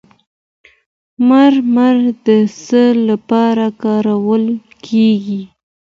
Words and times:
مرمر 1.27 1.97
د 2.25 2.27
څه 2.65 2.83
لپاره 3.07 3.65
کارول 3.83 4.45
کیږي؟ 4.85 5.41